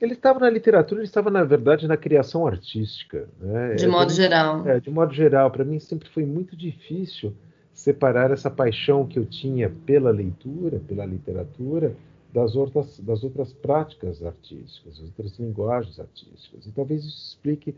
[0.00, 3.28] Ele estava na literatura, ele estava, na verdade, na criação artística.
[3.38, 3.74] Né?
[3.74, 4.66] De é, modo geral.
[4.66, 5.50] É, de modo geral.
[5.52, 7.32] Para mim sempre foi muito difícil
[7.72, 11.94] separar essa paixão que eu tinha pela leitura, pela literatura,
[12.32, 16.66] das outras, das outras práticas artísticas, das outras linguagens artísticas.
[16.66, 17.74] E talvez isso explique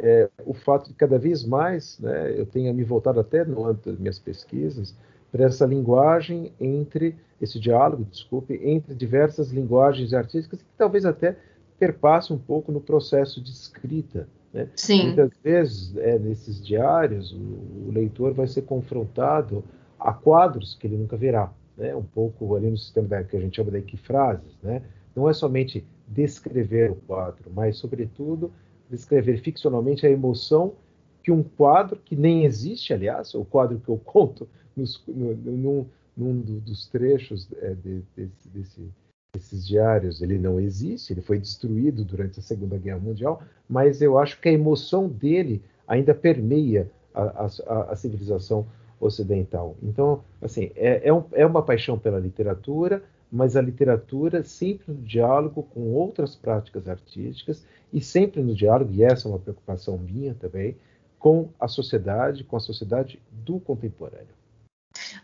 [0.00, 3.90] é, o fato de cada vez mais né, eu tenha me voltado até no âmbito
[3.90, 4.94] das minhas pesquisas
[5.32, 11.36] para essa linguagem entre esse diálogo, desculpe, entre diversas linguagens artísticas que talvez até
[11.78, 14.28] perpassa um pouco no processo de escrita.
[14.52, 14.68] Né?
[14.74, 15.08] Sim.
[15.08, 19.62] Muitas vezes, é, nesses diários, o, o, leitor vai ser confrontado
[19.98, 21.52] a quadros que ele nunca verá.
[21.76, 21.94] Né?
[21.94, 24.56] Um pouco ali no sistema da, que a gente chama de equifrases.
[24.62, 24.82] Né?
[25.14, 28.50] Não é somente descrever o quadro, mas, sobretudo,
[28.90, 30.74] descrever ficcionalmente a emoção
[31.22, 35.86] que um quadro, que nem existe, aliás, o quadro que eu conto nos, no, num,
[36.16, 38.90] num dos trechos é, de, desse, desse
[39.36, 44.18] esses diários ele não existe, ele foi destruído durante a Segunda Guerra Mundial, mas eu
[44.18, 48.66] acho que a emoção dele ainda permeia a, a, a civilização
[48.98, 49.76] ocidental.
[49.82, 55.02] Então, assim, é, é, um, é, uma paixão pela literatura, mas a literatura sempre no
[55.02, 60.34] diálogo com outras práticas artísticas e sempre no diálogo, e essa é uma preocupação minha
[60.34, 60.76] também,
[61.18, 64.36] com a sociedade, com a sociedade do contemporâneo.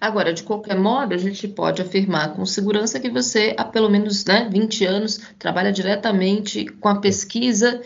[0.01, 4.25] Agora, de qualquer modo, a gente pode afirmar com segurança que você, há pelo menos
[4.25, 7.81] né, 20 anos, trabalha diretamente com a pesquisa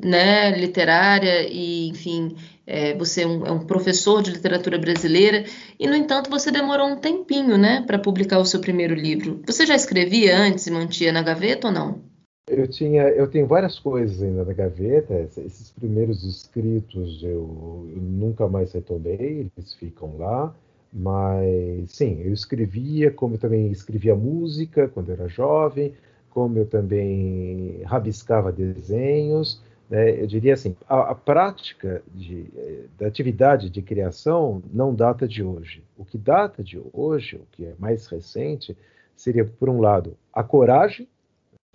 [0.00, 5.44] né, literária e, enfim, é, você é um, é um, professor de literatura brasileira
[5.78, 9.40] e, no entanto, você demorou um tempinho, né, para publicar o seu primeiro livro.
[9.46, 12.12] Você já escrevia antes e mantinha na gaveta ou não?
[12.48, 15.28] Eu tinha, eu tenho várias coisas ainda na gaveta.
[15.36, 20.54] Esses primeiros escritos eu, eu nunca mais retomei, eles ficam lá.
[20.92, 25.94] Mas, sim, eu escrevia, como eu também escrevia música quando era jovem,
[26.28, 29.62] como eu também rabiscava desenhos.
[29.92, 30.22] Né?
[30.22, 35.42] Eu diria assim, a, a prática de, eh, da atividade de criação não data de
[35.42, 35.84] hoje.
[35.98, 38.74] O que data de hoje, o que é mais recente,
[39.14, 41.06] seria, por um lado, a coragem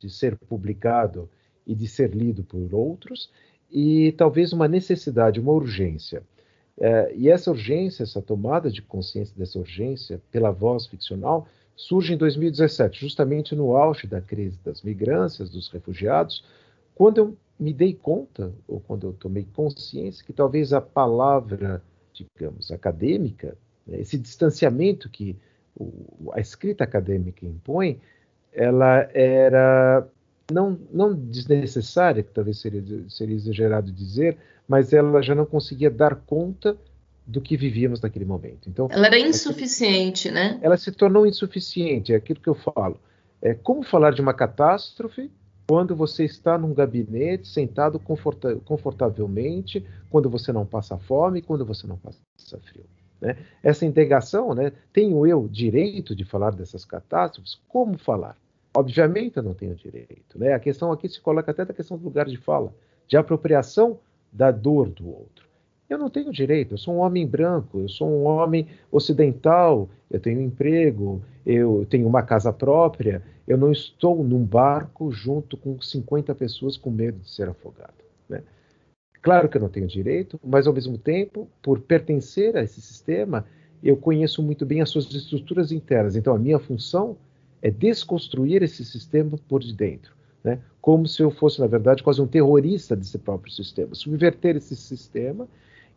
[0.02, 1.30] de ser publicado
[1.66, 3.30] e de ser lido por outros,
[3.70, 6.24] e talvez uma necessidade, uma urgência.
[6.80, 12.18] É, e essa urgência, essa tomada de consciência dessa urgência pela voz ficcional, surge em
[12.18, 16.44] 2017, justamente no auge da crise das migrâncias, dos refugiados,
[16.96, 21.82] quando eu me dei conta, ou quando eu tomei consciência, que talvez a palavra,
[22.14, 25.36] digamos, acadêmica, né, esse distanciamento que
[25.76, 28.00] o, a escrita acadêmica impõe,
[28.54, 30.08] ela era
[30.52, 34.38] não, não desnecessária, que talvez seria, seria exagerado dizer,
[34.68, 36.78] mas ela já não conseguia dar conta
[37.26, 38.70] do que vivíamos naquele momento.
[38.70, 40.58] Então, ela era insuficiente, né?
[40.62, 43.00] Ela se tornou insuficiente, é aquilo que eu falo.
[43.42, 45.30] É como falar de uma catástrofe
[45.68, 51.86] quando você está num gabinete sentado conforta confortavelmente, quando você não passa fome, quando você
[51.86, 52.20] não passa
[52.64, 52.86] frio.
[53.20, 53.36] Né?
[53.62, 57.60] Essa integração, né, tenho eu direito de falar dessas catástrofes?
[57.68, 58.38] Como falar?
[58.76, 60.40] Obviamente eu não tenho direito.
[60.40, 60.54] Né?
[60.54, 62.74] A questão aqui se coloca até da questão do lugar de fala,
[63.08, 64.00] de apropriação
[64.32, 65.47] da dor do outro.
[65.90, 70.20] Eu não tenho direito, eu sou um homem branco, eu sou um homem ocidental, eu
[70.20, 76.36] tenho emprego, eu tenho uma casa própria, eu não estou num barco junto com 50
[76.36, 77.94] pessoas com medo de ser afogado.
[78.28, 78.44] Né?
[79.22, 83.46] Claro que eu não tenho direito, mas ao mesmo tempo, por pertencer a esse sistema,
[83.82, 86.18] eu conheço muito bem as suas estruturas internas.
[86.18, 87.16] Então, a minha função
[87.62, 90.14] é desconstruir esse sistema por de dentro,
[90.44, 90.60] né?
[90.82, 93.96] como se eu fosse, na verdade, quase um terrorista desse próprio sistema.
[93.96, 95.48] Subverter esse sistema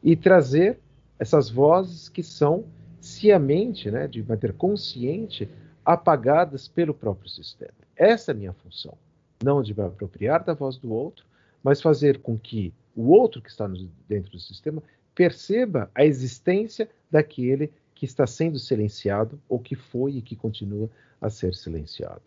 [0.02, 0.78] e trazer
[1.18, 2.64] essas vozes que são
[3.00, 5.48] ciamente, né, de maneira consciente,
[5.84, 7.72] apagadas pelo próprio sistema.
[7.96, 8.96] Essa é a minha função.
[9.42, 11.24] Não de me apropriar da voz do outro,
[11.62, 13.68] mas fazer com que o outro que está
[14.08, 14.82] dentro do sistema
[15.14, 20.88] perceba a existência daquele que está sendo silenciado ou que foi e que continua
[21.20, 22.22] a ser silenciado.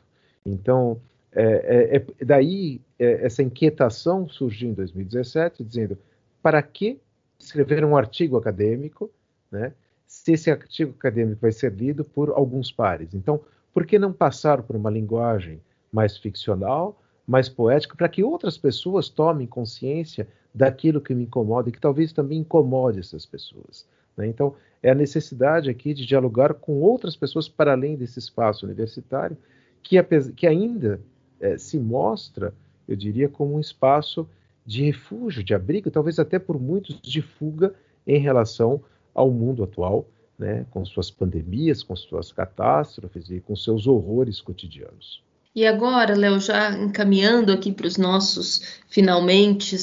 [0.45, 0.99] Então,
[1.31, 5.97] é, é, é daí é, essa inquietação surgiu em 2017, dizendo
[6.41, 6.99] para que
[7.39, 9.09] escrever um artigo acadêmico,
[9.51, 9.73] né,
[10.05, 13.13] se esse artigo acadêmico vai ser lido por alguns pares.
[13.13, 13.41] Então,
[13.73, 15.59] por que não passar por uma linguagem
[15.91, 21.71] mais ficcional, mais poética, para que outras pessoas tomem consciência daquilo que me incomoda e
[21.71, 23.87] que talvez também incomode essas pessoas?
[24.15, 24.27] Né?
[24.27, 29.37] Então, é a necessidade aqui de dialogar com outras pessoas para além desse espaço universitário,
[29.81, 29.97] que,
[30.35, 30.99] que ainda
[31.39, 32.53] é, se mostra,
[32.87, 34.27] eu diria, como um espaço
[34.65, 37.73] de refúgio, de abrigo, talvez até por muitos de fuga
[38.05, 38.81] em relação
[39.13, 40.07] ao mundo atual,
[40.37, 45.21] né, com suas pandemias, com suas catástrofes e com seus horrores cotidianos.
[45.55, 49.75] E agora, Léo, já encaminhando aqui para os nossos finalmente,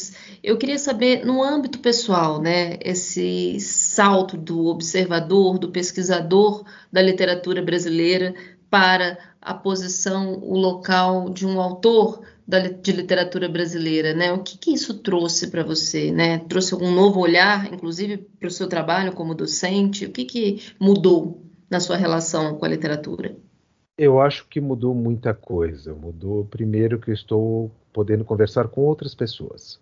[0.42, 7.62] eu queria saber, no âmbito pessoal, né, esse salto do observador, do pesquisador da literatura
[7.62, 8.34] brasileira
[8.70, 14.32] para a posição, o local de um autor da, de literatura brasileira, né?
[14.32, 16.38] O que, que isso trouxe para você, né?
[16.38, 20.06] Trouxe algum novo olhar, inclusive para o seu trabalho como docente?
[20.06, 23.36] O que, que mudou na sua relação com a literatura?
[23.96, 25.94] Eu acho que mudou muita coisa.
[25.94, 29.78] Mudou, primeiro, que eu estou podendo conversar com outras pessoas.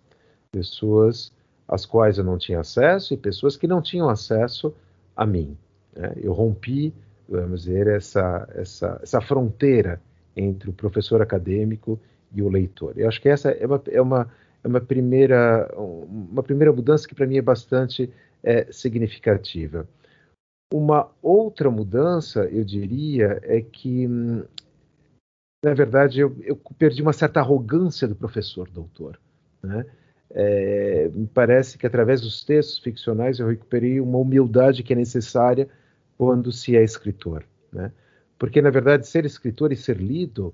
[0.51, 1.31] Pessoas
[1.67, 4.73] às quais eu não tinha acesso e pessoas que não tinham acesso
[5.15, 5.55] a mim.
[5.95, 6.13] Né?
[6.17, 6.93] Eu rompi,
[7.29, 10.01] vamos dizer, essa, essa, essa fronteira
[10.35, 11.99] entre o professor acadêmico
[12.33, 12.93] e o leitor.
[12.97, 14.31] Eu acho que essa é uma, é uma,
[14.63, 18.11] é uma, primeira, uma primeira mudança que para mim é bastante
[18.43, 19.87] é, significativa.
[20.73, 24.07] Uma outra mudança, eu diria, é que,
[25.63, 29.19] na verdade, eu, eu perdi uma certa arrogância do professor doutor.
[29.63, 29.85] Né?
[30.31, 35.67] É, me parece que através dos textos ficcionais eu recuperei uma humildade que é necessária
[36.19, 37.43] quando se é escritor.
[37.73, 37.91] Né?
[38.37, 40.53] Porque, na verdade, ser escritor e ser lido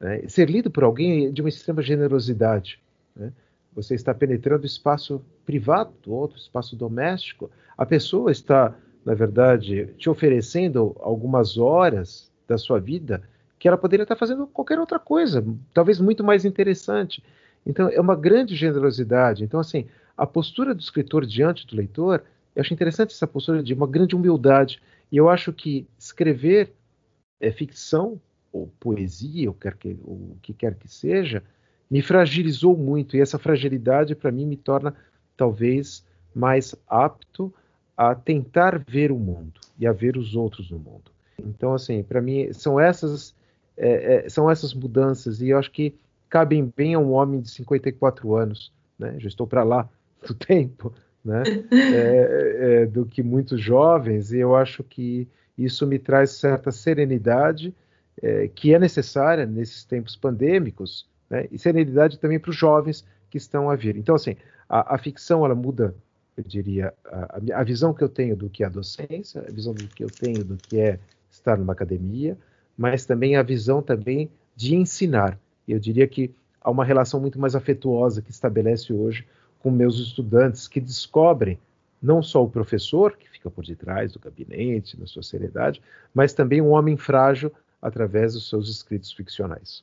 [0.00, 0.22] né?
[0.28, 2.80] Ser lido por alguém de uma extrema generosidade.
[3.16, 3.32] Né?
[3.74, 7.50] Você está penetrando o espaço privado do outro, espaço doméstico.
[7.76, 13.22] A pessoa está, na verdade, te oferecendo algumas horas da sua vida
[13.58, 15.44] que ela poderia estar fazendo qualquer outra coisa,
[15.74, 17.22] talvez muito mais interessante.
[17.66, 19.42] Então, é uma grande generosidade.
[19.42, 19.86] Então, assim,
[20.16, 22.22] a postura do escritor diante do leitor,
[22.54, 24.80] eu acho interessante essa postura de uma grande humildade.
[25.10, 26.72] E eu acho que escrever
[27.40, 28.20] é, ficção
[28.52, 31.42] ou poesia, ou, quer que, ou o que quer que seja,
[31.90, 33.16] me fragilizou muito.
[33.16, 34.94] E essa fragilidade, para mim, me torna
[35.36, 36.04] talvez
[36.34, 37.52] mais apto
[37.96, 41.10] a tentar ver o mundo e a ver os outros no mundo.
[41.38, 43.34] Então, assim, para mim, são essas,
[43.76, 45.94] é, é, são essas mudanças, e eu acho que
[46.28, 49.16] cabem bem a um homem de 54 anos, né?
[49.18, 49.88] Já estou para lá
[50.26, 50.92] do tempo,
[51.28, 51.42] né?
[51.70, 57.74] É, é, do que muitos jovens, e eu acho que isso me traz certa serenidade
[58.22, 63.36] é, que é necessária nesses tempos pandêmicos, né, e serenidade também para os jovens que
[63.36, 63.96] estão a vir.
[63.96, 64.36] Então, assim,
[64.68, 65.94] a, a ficção ela muda,
[66.36, 69.74] eu diria, a, a, visão que eu tenho do que é a docência, a visão
[69.74, 70.98] do que eu tenho do que é
[71.30, 72.38] estar numa academia,
[72.76, 75.38] mas também a visão também de ensinar.
[75.66, 79.26] Eu diria que há uma relação muito mais afetuosa que estabelece hoje
[79.60, 81.58] com meus estudantes que descobrem
[82.00, 85.82] não só o professor, que fica por detrás do gabinete, na sua seriedade,
[86.14, 87.52] mas também um homem frágil
[87.82, 89.82] através dos seus escritos ficcionais.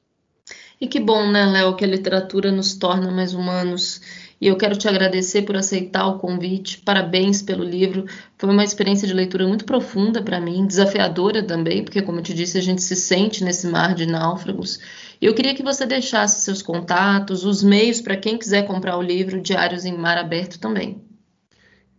[0.80, 4.02] E que bom, né, Léo, que a literatura nos torna mais humanos.
[4.40, 6.80] E eu quero te agradecer por aceitar o convite.
[6.80, 8.06] Parabéns pelo livro.
[8.38, 12.34] Foi uma experiência de leitura muito profunda para mim, desafiadora também, porque, como eu te
[12.34, 14.80] disse, a gente se sente nesse mar de náufragos.
[15.22, 19.02] E eu queria que você deixasse seus contatos, os meios para quem quiser comprar o
[19.02, 21.02] livro Diários em Mar Aberto também.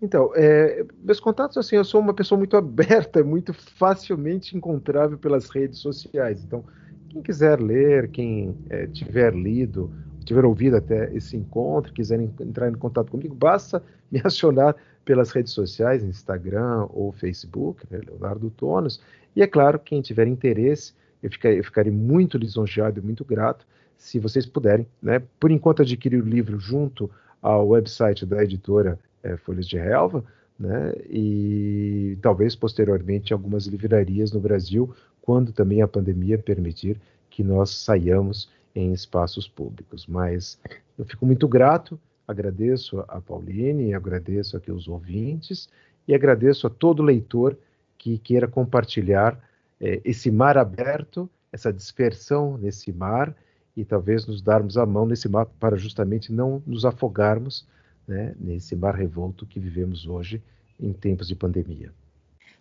[0.01, 5.49] Então, é, meus contatos, assim, eu sou uma pessoa muito aberta, muito facilmente encontrável pelas
[5.49, 6.45] redes sociais.
[6.45, 6.65] Então,
[7.09, 9.91] quem quiser ler, quem é, tiver lido,
[10.27, 15.53] tiver ouvido até esse encontro, quiser entrar em contato comigo, basta me acionar pelas redes
[15.53, 19.01] sociais, Instagram ou Facebook, né, Leonardo Tonos.
[19.35, 23.65] E é claro, quem tiver interesse, eu, ficarei, eu ficarei muito lisonjeado e muito grato
[23.97, 27.11] se vocês puderem, né, por enquanto adquirir o livro junto
[27.41, 30.25] ao website da editora é, Folhas de Relva,
[30.59, 37.71] né, e talvez posteriormente algumas livrarias no Brasil quando também a pandemia permitir que nós
[37.71, 40.07] saiamos em espaços públicos.
[40.07, 40.61] Mas
[40.99, 41.99] eu fico muito grato,
[42.29, 45.69] agradeço a Pauline, agradeço aqui os ouvintes
[46.07, 47.57] e agradeço a todo leitor
[47.97, 49.39] que queira compartilhar
[49.81, 53.35] é, esse mar aberto, essa dispersão nesse mar
[53.77, 57.67] e talvez nos darmos a mão nesse mar para justamente não nos afogarmos
[58.07, 60.43] né, nesse mar revolto que vivemos hoje
[60.79, 61.93] em tempos de pandemia.